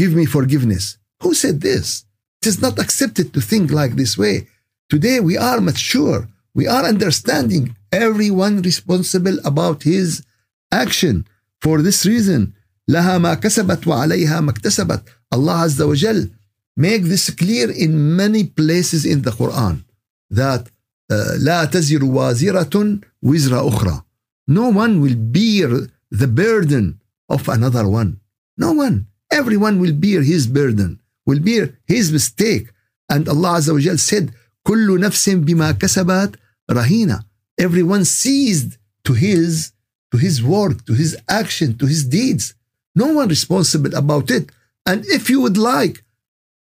give 0.00 0.12
me 0.14 0.24
forgiveness. 0.26 0.98
Who 1.22 1.34
said 1.34 1.60
this? 1.60 2.04
It 2.40 2.46
is 2.48 2.60
not 2.60 2.78
accepted 2.78 3.32
to 3.34 3.40
think 3.40 3.70
like 3.70 3.94
this 3.96 4.18
way. 4.18 4.48
Today 4.88 5.20
we 5.20 5.36
are 5.38 5.60
mature. 5.60 6.28
We 6.54 6.66
are 6.66 6.84
understanding 6.84 7.76
everyone 7.90 8.62
responsible 8.62 9.38
about 9.44 9.82
his 9.84 10.22
action. 10.70 11.26
For 11.60 11.80
this 11.80 12.04
reason, 12.04 12.52
لها 12.88 13.18
ما 13.18 13.34
كسبت 13.34 13.86
وعليها 13.86 14.40
ما 14.40 14.50
اكتسبت. 14.50 15.02
Allah 15.32 15.64
Azza 15.66 15.86
wa 15.86 15.94
Jal 15.94 16.28
make 16.76 17.04
this 17.04 17.30
clear 17.30 17.70
in 17.70 18.16
many 18.16 18.44
places 18.44 19.04
in 19.04 19.22
the 19.22 19.30
Quran 19.30 19.84
that 20.30 20.68
uh, 21.10 21.36
لا 21.38 21.64
تزر 21.64 22.04
وازرة 22.04 23.00
وزر 23.22 23.68
أخرى. 23.68 24.02
No 24.48 24.68
one 24.68 25.00
will 25.00 25.14
bear 25.16 25.88
the 26.10 26.26
burden 26.26 27.00
of 27.28 27.48
another 27.48 27.88
one. 27.88 28.20
No 28.58 28.72
one. 28.72 29.06
Everyone 29.30 29.80
will 29.80 29.92
bear 29.92 30.22
his 30.22 30.46
burden, 30.46 31.00
will 31.26 31.40
bear 31.40 31.78
his 31.86 32.12
mistake. 32.12 32.72
And 33.08 33.28
Allah 33.28 33.58
Azza 33.58 33.72
wa 33.72 33.80
Jal 33.80 33.98
said, 33.98 34.32
كل 34.64 35.00
نفس 35.00 35.28
بما 35.28 35.72
كسبت 35.72 36.36
رهينة. 36.70 37.24
Everyone 37.58 38.04
seized 38.04 38.76
to 39.04 39.12
his 39.14 39.72
to 40.12 40.18
his 40.18 40.42
work, 40.42 40.84
to 40.84 40.92
his 40.94 41.16
action, 41.28 41.76
to 41.78 41.86
his 41.86 42.04
deeds. 42.04 42.54
No 42.94 43.14
one 43.14 43.28
responsible 43.28 43.94
about 43.94 44.30
it. 44.30 44.50
And 44.84 45.04
if 45.06 45.30
you 45.30 45.40
would 45.40 45.56
like 45.56 46.04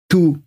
to 0.09 0.41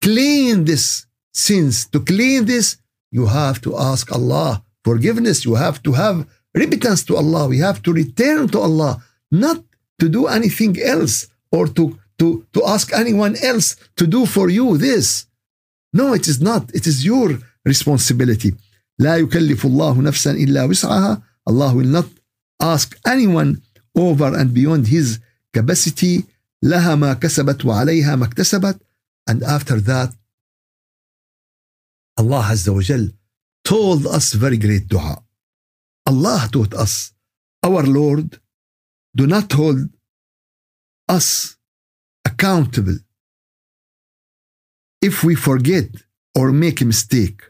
clean 0.00 0.64
this 0.64 1.06
sins, 1.32 1.86
to 1.92 2.00
clean 2.00 2.44
this, 2.44 2.76
you 3.10 3.26
have 3.26 3.60
to 3.60 3.76
ask 3.76 4.10
Allah 4.12 4.62
forgiveness. 4.84 5.44
You 5.44 5.54
have 5.54 5.82
to 5.82 5.92
have 5.92 6.26
repentance 6.54 7.04
to 7.04 7.16
Allah. 7.16 7.48
We 7.48 7.58
have 7.58 7.82
to 7.82 7.92
return 7.92 8.48
to 8.48 8.60
Allah, 8.60 9.02
not 9.30 9.62
to 10.00 10.08
do 10.08 10.26
anything 10.26 10.80
else 10.80 11.28
or 11.50 11.66
to, 11.68 11.98
to, 12.18 12.46
to 12.54 12.64
ask 12.64 12.92
anyone 12.92 13.36
else 13.36 13.76
to 13.96 14.06
do 14.06 14.26
for 14.26 14.48
you 14.50 14.76
this. 14.76 15.26
No, 15.92 16.14
it 16.14 16.26
is 16.26 16.40
not. 16.40 16.74
It 16.74 16.86
is 16.86 17.04
your 17.04 17.38
responsibility. 17.64 18.54
لا 19.00 19.16
يكلف 19.16 19.66
الله 19.66 20.00
نفسا 20.00 20.30
إلا 20.30 20.64
وسعها. 20.64 21.22
Allah 21.46 21.74
will 21.74 21.86
not 21.86 22.06
ask 22.60 22.96
anyone 23.06 23.62
over 23.94 24.34
and 24.36 24.54
beyond 24.54 24.86
his 24.86 25.18
capacity. 25.52 26.24
لها 26.64 26.94
ما 26.94 27.12
كسبت 27.14 27.64
وعليها 27.64 28.16
ما 28.16 28.24
اكتسبت. 28.24 28.80
And 29.27 29.43
after 29.43 29.79
that, 29.81 30.13
Allah 32.17 32.43
Azza 32.53 32.73
wa 32.73 32.81
Jal 32.81 33.09
told 33.63 34.07
us 34.07 34.33
very 34.33 34.57
great 34.57 34.87
dua. 34.87 35.23
Allah 36.05 36.47
taught 36.51 36.73
us, 36.73 37.11
our 37.63 37.83
Lord, 37.83 38.39
do 39.15 39.27
not 39.27 39.51
hold 39.51 39.89
us 41.09 41.57
accountable 42.25 42.97
if 45.01 45.23
we 45.23 45.35
forget 45.35 45.89
or 46.35 46.51
make 46.51 46.81
a 46.81 46.85
mistake. 46.85 47.41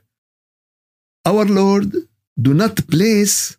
Our 1.26 1.46
Lord, 1.46 1.94
do 2.42 2.54
not 2.54 2.88
place 2.88 3.58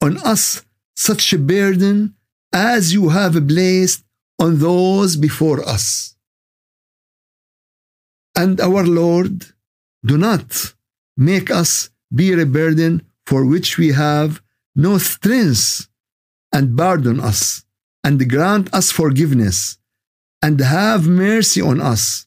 on 0.00 0.16
us 0.18 0.62
such 0.96 1.32
a 1.32 1.38
burden 1.38 2.14
as 2.52 2.92
you 2.92 3.08
have 3.08 3.34
placed 3.48 4.04
on 4.38 4.58
those 4.58 5.16
before 5.16 5.66
us. 5.66 6.11
And 8.34 8.60
our 8.60 8.84
Lord, 8.84 9.46
do 10.04 10.16
not 10.16 10.74
make 11.16 11.50
us 11.50 11.90
bear 12.10 12.40
a 12.40 12.46
burden 12.46 13.02
for 13.26 13.44
which 13.44 13.78
we 13.78 13.88
have 13.92 14.42
no 14.74 14.98
strength, 14.98 15.88
and 16.52 16.76
pardon 16.76 17.20
us, 17.20 17.64
and 18.02 18.28
grant 18.28 18.72
us 18.72 18.90
forgiveness, 18.90 19.78
and 20.42 20.60
have 20.60 21.06
mercy 21.06 21.60
on 21.60 21.80
us. 21.80 22.26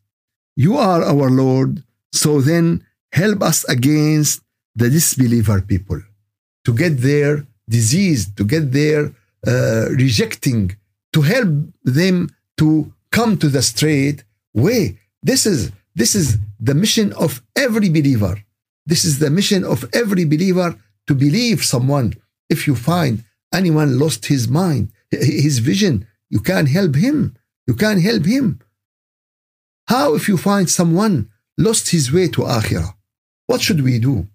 You 0.55 0.77
are 0.77 1.03
our 1.03 1.29
Lord, 1.29 1.83
so 2.13 2.39
then 2.39 2.85
help 3.11 3.41
us 3.41 3.63
against 3.65 4.41
the 4.75 4.89
disbeliever 4.89 5.61
people 5.61 6.01
to 6.65 6.73
get 6.73 6.97
their 6.99 7.45
disease, 7.67 8.31
to 8.35 8.43
get 8.43 8.71
their 8.71 9.13
uh, 9.47 9.89
rejecting, 9.91 10.75
to 11.13 11.21
help 11.21 11.49
them 11.83 12.29
to 12.57 12.93
come 13.11 13.37
to 13.37 13.49
the 13.49 13.61
straight 13.61 14.23
way. 14.53 14.99
This 15.23 15.45
is 15.45 15.71
this 15.95 16.13
is 16.15 16.37
the 16.59 16.75
mission 16.75 17.13
of 17.13 17.41
every 17.55 17.89
believer. 17.89 18.35
This 18.85 19.05
is 19.05 19.19
the 19.19 19.29
mission 19.29 19.63
of 19.63 19.85
every 19.93 20.25
believer 20.25 20.77
to 21.07 21.15
believe 21.15 21.63
someone. 21.63 22.13
If 22.49 22.67
you 22.67 22.75
find 22.75 23.23
anyone 23.53 23.97
lost 23.97 24.25
his 24.25 24.47
mind, 24.47 24.91
his 25.09 25.59
vision, 25.59 26.07
you 26.29 26.39
can 26.39 26.65
help 26.67 26.95
him. 26.95 27.35
You 27.67 27.73
can 27.73 27.99
help 27.99 28.25
him. 28.25 28.59
How 29.87 30.15
if 30.15 30.27
you 30.27 30.37
find 30.37 30.69
someone 30.69 31.29
lost 31.57 31.89
his 31.89 32.11
way 32.11 32.27
to 32.29 32.41
Akhirah? 32.41 32.93
What 33.47 33.61
should 33.61 33.81
we 33.81 33.99
do? 33.99 34.27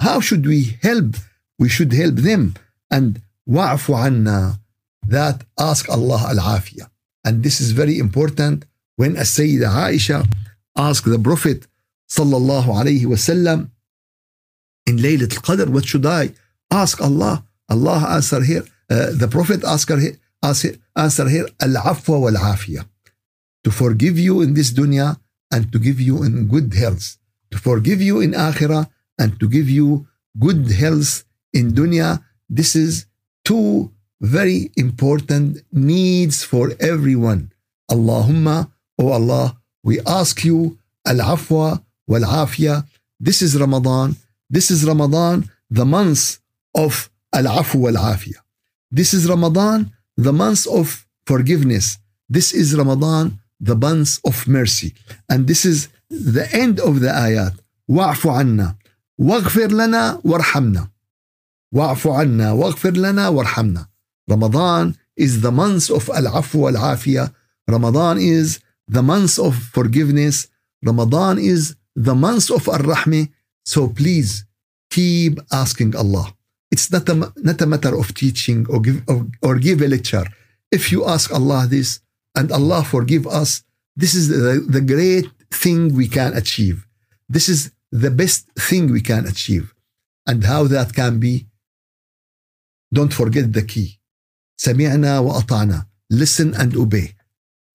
How 0.00 0.20
should 0.20 0.46
we 0.46 0.78
help? 0.82 1.16
We 1.58 1.68
should 1.68 1.92
help 1.92 2.16
them. 2.16 2.54
And 2.90 3.22
wa'fu 3.48 3.96
anna, 4.06 4.60
that 5.06 5.42
ask 5.58 5.88
Allah 5.88 6.26
al-afiyah. 6.28 6.90
And 7.24 7.42
this 7.42 7.60
is 7.60 7.72
very 7.72 7.98
important 7.98 8.66
when 8.96 9.16
a 9.16 9.22
Sayyida 9.22 9.68
Aisha 9.68 10.26
asked 10.78 11.10
the 11.10 11.18
Prophet 11.18 11.66
sallallahu 12.08 12.68
alayhi 12.80 13.04
wasallam 13.04 13.70
in 14.86 14.96
Laylat 14.96 15.34
al-Qadr, 15.36 15.68
what 15.68 15.84
should 15.84 16.06
I 16.06 16.32
ask 16.70 17.00
Allah? 17.00 17.44
Allah 17.68 18.06
answer 18.16 18.42
here, 18.42 18.64
uh, 18.90 19.10
the 19.12 19.28
Prophet 19.28 19.62
asked 19.64 19.90
her, 19.90 20.12
answer 20.96 21.28
here, 21.28 21.48
al-afwa 21.60 22.20
wal-afiyah. 22.20 22.86
To 23.64 23.70
forgive 23.70 24.18
you 24.18 24.40
in 24.40 24.54
this 24.54 24.70
dunya 24.72 25.18
and 25.50 25.70
to 25.72 25.78
give 25.78 26.00
you 26.00 26.22
in 26.22 26.46
good 26.46 26.72
health. 26.74 27.18
To 27.50 27.58
forgive 27.58 28.00
you 28.00 28.20
in 28.20 28.32
akhirah 28.32 28.88
and 29.18 29.38
to 29.40 29.48
give 29.48 29.68
you 29.68 30.06
good 30.38 30.70
health 30.70 31.24
in 31.52 31.72
dunya. 31.72 32.22
This 32.48 32.76
is 32.76 33.06
two 33.44 33.92
very 34.20 34.70
important 34.76 35.58
needs 35.72 36.44
for 36.44 36.72
everyone. 36.80 37.52
Allahumma, 37.90 38.70
oh 38.98 39.10
Allah, 39.12 39.57
we 39.87 39.99
ask 40.01 40.43
you 40.43 40.77
al-afwa 41.05 41.81
wal-afiyah. 42.07 42.85
This 43.19 43.41
is 43.41 43.59
Ramadan. 43.59 44.15
This 44.49 44.71
is 44.71 44.85
Ramadan, 44.85 45.49
the 45.69 45.85
month 45.85 46.39
of 46.75 47.09
al-afu 47.33 47.75
wal-afiyah. 47.75 48.41
This 48.91 49.13
is 49.13 49.27
Ramadan, 49.27 49.91
the 50.17 50.33
month 50.33 50.67
of 50.67 51.05
forgiveness. 51.25 51.97
This 52.29 52.53
is 52.53 52.75
Ramadan, 52.75 53.39
the 53.59 53.75
month 53.75 54.19
of 54.25 54.47
mercy. 54.47 54.93
And 55.29 55.47
this 55.47 55.65
is 55.65 55.89
the 56.09 56.47
end 56.53 56.79
of 56.79 56.99
the 56.99 57.07
ayat. 57.09 57.57
Wa'fu 57.89 58.29
anna. 58.39 58.77
واغفر 59.19 59.71
لنا 59.71 60.21
وارحمنا 60.23 60.87
واعف 61.71 62.07
عنا 62.07 62.51
واغفر 62.51 62.91
لنا 62.91 63.27
وارحمنا 63.27 63.87
Ramadan 64.31 64.95
is 65.15 65.41
the 65.41 65.51
month 65.51 65.89
of 65.91 66.09
al-afu 66.09 66.55
wal-afiyah 66.55 67.31
Ramadan 67.69 68.17
is 68.17 68.59
the 68.87 69.03
month 69.03 69.39
of 69.39 69.55
forgiveness 69.55 70.47
Ramadan 70.83 71.39
is 71.39 71.75
the 71.95 72.15
month 72.15 72.49
of 72.49 72.67
ar-rahmah 72.67 73.29
so 73.65 73.87
please 73.87 74.45
keep 74.89 75.39
asking 75.51 75.95
Allah 75.95 76.33
it's 76.71 76.91
not 76.91 77.07
a, 77.09 77.15
not 77.37 77.61
a 77.61 77.67
matter 77.67 77.95
of 77.97 78.13
teaching 78.13 78.65
or 78.69 78.79
give, 78.79 79.01
or, 79.07 79.27
or 79.41 79.53
give 79.57 79.81
a 79.81 79.87
lecture 79.87 80.25
if 80.71 80.91
you 80.91 81.05
ask 81.05 81.31
Allah 81.31 81.67
this 81.69 82.01
and 82.35 82.51
Allah 82.51 82.83
forgive 82.83 83.25
us 83.27 83.63
this 83.95 84.13
is 84.15 84.29
the, 84.29 84.65
the 84.67 84.81
great 84.81 85.27
thing 85.51 85.95
we 85.95 86.07
can 86.07 86.33
achieve 86.33 86.85
this 87.29 87.47
is 87.49 87.71
the 87.93 88.09
best 88.09 88.49
thing 88.57 88.91
we 88.91 89.01
can 89.01 89.25
achieve. 89.27 89.73
And 90.25 90.43
how 90.43 90.63
that 90.65 90.93
can 90.93 91.19
be, 91.19 91.47
don't 92.91 93.13
forget 93.13 93.53
the 93.53 93.63
key. 93.63 93.99
سمعنا 94.57 95.19
وأطعنا. 95.19 95.85
Listen 96.09 96.53
and 96.55 96.75
obey. 96.75 97.15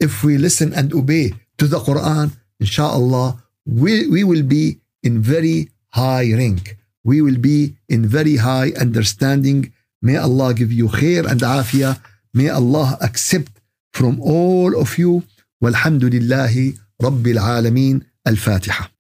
If 0.07 0.13
we 0.25 0.33
listen 0.37 0.69
and 0.79 0.87
obey 0.93 1.25
to 1.59 1.65
the 1.73 1.79
Quran, 1.87 2.27
inshallah, 2.59 3.27
we, 3.65 3.93
we 4.15 4.21
will 4.29 4.43
be 4.43 4.65
in 5.07 5.21
very 5.21 5.69
high 5.99 6.27
rank. 6.41 6.77
We 7.09 7.21
will 7.25 7.39
be 7.51 7.59
in 7.87 8.01
very 8.17 8.35
high 8.49 8.71
understanding. 8.85 9.59
May 10.01 10.17
Allah 10.17 10.53
give 10.59 10.71
you 10.79 10.87
khair 10.89 11.23
and 11.31 11.39
afiyah. 11.39 11.93
May 12.33 12.49
Allah 12.49 12.97
accept 13.07 13.53
from 13.97 14.13
all 14.21 14.71
of 14.83 14.97
you. 14.97 15.23
والحمد 15.63 16.03
لله 16.05 16.73
رب 17.01 17.27
العالمين 17.27 18.01
الفاتحه 18.27 18.91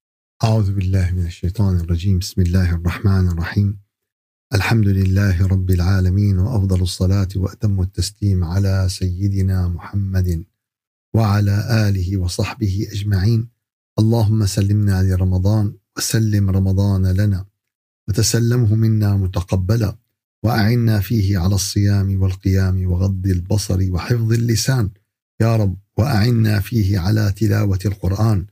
أعوذ 0.43 0.71
بالله 0.73 1.11
من 1.11 1.25
الشيطان 1.25 1.79
الرجيم 1.79 2.19
بسم 2.19 2.41
الله 2.41 2.75
الرحمن 2.75 3.27
الرحيم 3.27 3.79
الحمد 4.53 4.87
لله 4.87 5.47
رب 5.47 5.71
العالمين 5.71 6.39
وأفضل 6.39 6.81
الصلاة 6.81 7.27
وأتم 7.35 7.81
التسليم 7.81 8.43
على 8.43 8.85
سيدنا 8.89 9.67
محمد 9.67 10.45
وعلى 11.13 11.87
آله 11.89 12.17
وصحبه 12.17 12.87
أجمعين. 12.91 13.47
اللهم 13.99 14.45
سلمنا 14.45 15.03
لرمضان 15.03 15.73
وسلم 15.97 16.49
رمضان 16.49 17.05
لنا. 17.05 17.45
وتسلمه 18.07 18.75
منا 18.75 19.17
متقبلا. 19.17 19.97
وأعنا 20.43 20.99
فيه 20.99 21.37
على 21.37 21.55
الصيام 21.55 22.21
والقيام 22.21 22.91
وغض 22.91 23.27
البصر 23.27 23.91
وحفظ 23.91 24.33
اللسان. 24.33 24.89
يا 25.41 25.55
رب 25.55 25.77
وأعنا 25.97 26.59
فيه 26.59 26.99
على 26.99 27.33
تلاوة 27.37 27.79
القرآن 27.85 28.45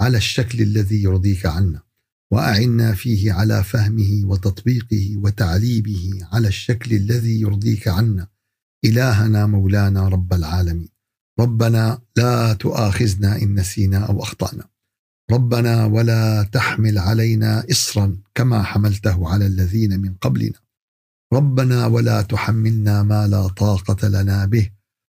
على 0.00 0.16
الشكل 0.16 0.62
الذي 0.62 1.02
يرضيك 1.02 1.46
عنا. 1.46 1.82
وأعنا 2.30 2.94
فيه 2.94 3.32
على 3.32 3.64
فهمه 3.64 4.22
وتطبيقه 4.24 5.16
وتعليمه 5.16 6.28
على 6.32 6.48
الشكل 6.48 6.96
الذي 6.96 7.40
يرضيك 7.40 7.88
عنا. 7.88 8.28
إلهنا 8.84 9.46
مولانا 9.46 10.08
رب 10.08 10.32
العالمين. 10.32 10.97
ربنا 11.40 11.98
لا 12.16 12.52
تؤاخذنا 12.52 13.42
إن 13.42 13.54
نسينا 13.54 13.98
أو 13.98 14.22
أخطأنا. 14.22 14.64
ربنا 15.30 15.84
ولا 15.84 16.42
تحمل 16.42 16.98
علينا 16.98 17.64
اصرا 17.70 18.16
كما 18.34 18.62
حملته 18.62 19.28
على 19.28 19.46
الذين 19.46 20.00
من 20.00 20.14
قبلنا. 20.14 20.60
ربنا 21.32 21.86
ولا 21.86 22.22
تحملنا 22.22 23.02
ما 23.02 23.26
لا 23.26 23.48
طاقة 23.48 24.08
لنا 24.08 24.44
به. 24.44 24.70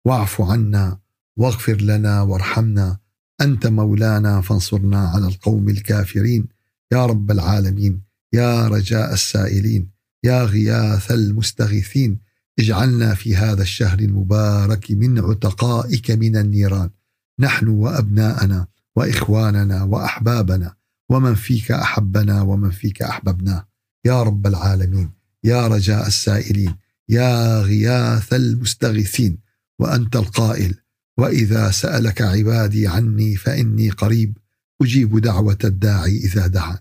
واعف 0.05 0.41
عنا 0.41 0.99
واغفر 1.37 1.77
لنا 1.77 2.23
وارحمنا. 2.23 2.99
أنت 3.41 3.67
مولانا 3.67 4.41
فانصرنا 4.41 5.09
على 5.09 5.27
القوم 5.27 5.69
الكافرين. 5.69 6.49
يا 6.93 7.07
رب 7.07 7.31
العالمين. 7.31 8.03
يا 8.33 8.69
رجاء 8.69 9.13
السائلين. 9.13 9.91
يا 10.25 10.45
غياث 10.45 11.13
المستغيثين. 11.13 12.30
اجعلنا 12.59 13.15
في 13.15 13.37
هذا 13.37 13.63
الشهر 13.63 13.99
المبارك 13.99 14.91
من 14.91 15.19
عتقائك 15.19 16.11
من 16.11 16.37
النيران. 16.37 16.91
نحن 17.39 17.69
وأبناءنا 17.69 18.67
وإخواننا 18.97 19.83
وأحبابنا 19.83 20.75
ومن 21.09 21.35
فيك 21.35 21.73
أحبنا 21.73 22.43
ومن 22.43 22.71
فيك 22.71 23.03
أحببناه. 23.03 23.69
يا 24.05 24.23
رب 24.23 24.47
العالمين 24.47 25.11
يا 25.45 25.67
رجاء 25.67 26.07
السائلين 26.07 26.75
يا 27.09 27.61
غياث 27.61 28.33
المستغيثين 28.33 29.39
وأنت 29.79 30.17
القائل 30.17 30.75
وإذا 31.19 31.71
سألك 31.71 32.23
عبادي 32.23 32.89
عني 32.89 33.37
فإني 33.37 33.91
قريب 33.91 34.39
أجيب 34.83 35.19
دعوة 35.19 35.59
الداعي 35.65 36.17
إذا 36.17 36.47
دعان. 36.47 36.79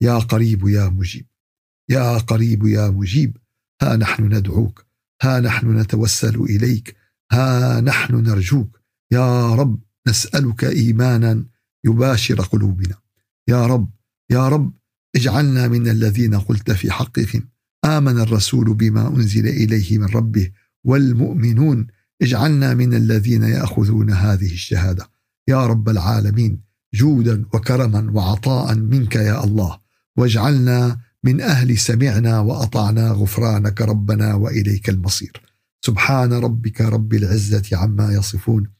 يا 0.00 0.18
قريب 0.18 0.68
يا 0.68 0.88
مجيب. 0.88 1.26
يا 1.88 2.18
قريب 2.18 2.66
يا 2.66 2.90
مجيب 2.90 3.36
ها 3.82 3.96
نحن 3.96 4.24
ندعوك. 4.24 4.86
ها 5.22 5.40
نحن 5.40 5.78
نتوسل 5.78 6.36
إليك 6.36 6.96
ها 7.32 7.80
نحن 7.80 8.14
نرجوك. 8.14 8.80
يا 9.12 9.54
رب 9.54 9.80
نسألك 10.08 10.64
إيمانا 10.64 11.44
يباشر 11.84 12.40
قلوبنا. 12.40 12.94
يا 13.48 13.66
رب 13.66 13.90
يا 14.30 14.48
رب 14.48 14.72
اجعلنا 15.16 15.68
من 15.68 15.88
الذين 15.88 16.34
قلت 16.34 16.70
في 16.70 16.90
حقهم. 16.90 17.48
آمن 17.84 18.20
الرسول 18.20 18.74
بما 18.74 19.08
أنزل 19.08 19.48
إليه 19.48 19.98
من 19.98 20.06
ربه 20.06 20.50
والمؤمنون. 20.84 21.86
اجعلنا 22.22 22.74
من 22.74 22.94
الذين 22.94 23.42
يأخذون 23.42 24.10
هذه 24.10 24.52
الشهادة. 24.52 25.10
يا 25.48 25.66
رب 25.66 25.88
العالمين 25.88 26.60
جودا 26.94 27.44
وكرما 27.54 28.10
وعطاء 28.10 28.74
منك 28.74 29.16
يا 29.16 29.44
الله. 29.44 29.78
واجعلنا 30.16 30.98
من 31.24 31.40
أهل 31.40 31.78
سمعنا 31.78 32.40
وأطعنا 32.40 33.10
غفرانك 33.10 33.80
ربنا 33.80 34.34
وإليك 34.34 34.88
المصير. 34.88 35.32
سبحان 35.86 36.32
ربك 36.32 36.80
رب 36.80 37.14
العزة 37.14 37.76
عما 37.76 38.12
يصفون 38.12 38.70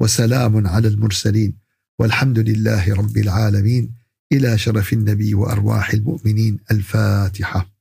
وسلام 0.00 0.66
على 0.66 0.88
المرسلين 0.88 1.56
والحمد 1.98 2.38
لله 2.38 2.94
رب 2.94 3.16
العالمين. 3.16 3.94
إلى 4.32 4.58
شرف 4.58 4.92
النبي 4.92 5.34
وأرواح 5.34 5.90
المؤمنين. 5.92 6.58
الفاتحة. 6.70 7.79